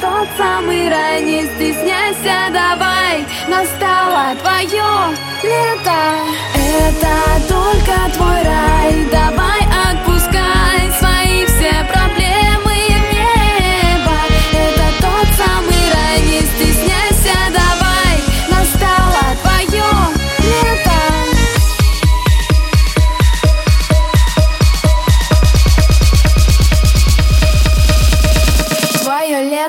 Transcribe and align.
тот 0.00 0.28
самый 0.36 0.88
рай, 0.88 1.22
не 1.22 1.42
стесняйся, 1.42 2.50
давай. 2.50 3.24
Настало 3.48 4.34
твое 4.40 5.16
лето 5.42 6.33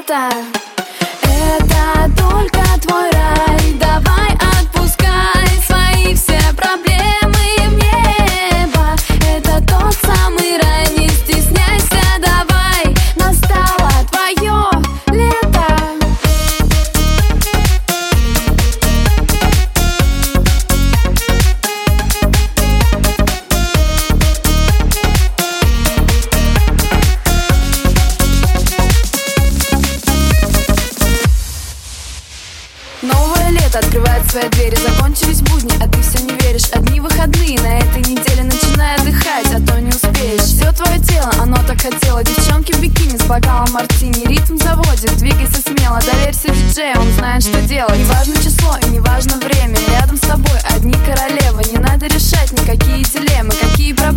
Лето 0.07 0.29
Это 1.23 2.14
свои 34.35 34.49
двери 34.49 34.75
Закончились 34.75 35.41
будни, 35.41 35.71
а 35.81 35.87
ты 35.87 36.01
все 36.01 36.21
не 36.23 36.33
веришь. 36.43 36.69
Одни 36.73 36.99
выходные 36.99 37.57
на 37.61 37.79
этой 37.79 38.01
неделе 38.01 38.43
Начинай 38.43 38.95
отдыхать, 38.95 39.47
а 39.53 39.65
то 39.65 39.79
не 39.79 39.89
успеешь. 39.89 40.41
Все 40.41 40.71
твое 40.73 40.99
тело, 40.99 41.31
оно 41.41 41.55
так 41.65 41.81
хотело. 41.81 42.23
Девчонки 42.23 42.73
в 42.73 42.81
бикини 42.81 43.17
с 43.17 43.23
бокалом 43.23 43.71
мартини. 43.71 44.25
Ритм 44.27 44.57
заводит, 44.57 45.15
двигайся 45.17 45.61
смело. 45.61 45.99
Доверься 46.01 46.49
диджею, 46.49 46.99
он 46.99 47.11
знает, 47.13 47.43
что 47.43 47.61
делать. 47.61 47.97
Неважно 47.97 48.35
число 48.35 48.75
и 48.85 48.89
неважно 48.89 49.37
время. 49.37 49.77
Рядом 49.91 50.17
с 50.17 50.21
тобой 50.21 50.59
одни 50.75 50.93
королевы. 51.05 51.63
Не 51.71 51.79
надо 51.79 52.07
решать 52.07 52.51
никакие 52.51 53.03
дилеммы. 53.03 53.53
Какие 53.53 53.93
проблемы, 53.93 54.14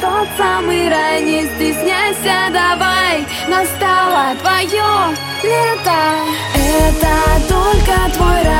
тот 0.00 0.28
самый 0.36 0.88
рай, 0.88 1.22
не 1.22 1.42
стесняйся, 1.42 2.50
давай 2.52 3.26
Настало 3.48 4.34
твое 4.40 5.14
лето. 5.42 6.00
Это 6.54 7.16
только 7.48 8.10
твой 8.14 8.42
рай, 8.42 8.53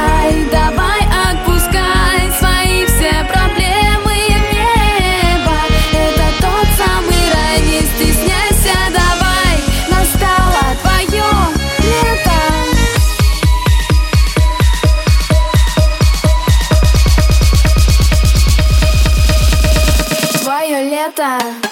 Твое 21.14 21.63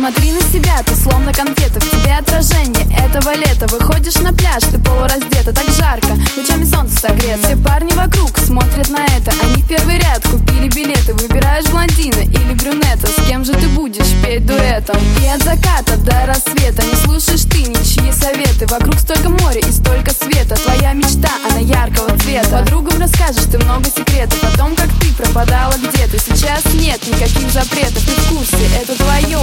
Посмотри 0.00 0.32
на 0.32 0.40
себя, 0.40 0.82
ты 0.82 0.94
словно 0.94 1.30
конфета 1.30 1.78
В 1.78 1.90
тебе 1.90 2.14
отражение 2.14 2.86
этого 2.96 3.34
лета. 3.34 3.66
Выходишь 3.66 4.14
на 4.14 4.32
пляж, 4.32 4.62
ты 4.62 4.78
полураздета 4.78 5.52
Так 5.52 5.68
жарко, 5.76 6.16
лучами 6.38 6.64
солнца 6.64 6.96
согрето. 7.00 7.46
Все 7.46 7.56
парни 7.58 7.92
вокруг 7.92 8.38
смотрят 8.38 8.88
на 8.88 9.04
это 9.04 9.30
Они 9.42 9.62
в 9.62 9.68
первый 9.68 9.98
ряд 9.98 10.26
купили 10.26 10.68
билеты. 10.68 11.12
Выбираешь 11.12 11.66
блондина 11.66 12.20
или 12.20 12.54
брюнета 12.54 13.08
С 13.08 13.26
кем 13.26 13.44
же 13.44 13.52
ты 13.52 13.68
будешь 13.68 14.10
петь 14.24 14.46
дуэтом? 14.46 14.96
И 15.22 15.28
от 15.28 15.42
заката 15.42 15.98
до 15.98 16.24
рассвета 16.24 16.82
Не 16.82 16.96
слушаешь 17.04 17.42
ты 17.42 17.58
ничьи 17.64 18.10
советы. 18.10 18.66
Вокруг 18.68 18.98
столько 18.98 19.28
моря 19.28 19.60
и 19.60 19.70
столько 19.70 20.12
света 20.14 20.54
Твоя 20.54 20.94
мечта, 20.94 21.28
она 21.50 21.58
яркого 21.58 22.16
цвета. 22.20 22.60
Подругам 22.60 22.98
расскажешь 22.98 23.44
ты 23.52 23.58
много 23.58 23.84
секретов 23.84 24.42
О 24.44 24.56
том, 24.56 24.74
как 24.76 24.88
ты 24.98 25.12
пропадала 25.12 25.74
где-то. 25.74 26.18
Сейчас 26.18 26.64
нет 26.72 27.06
никаких 27.06 27.52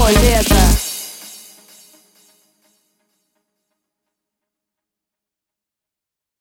volver 0.07 0.56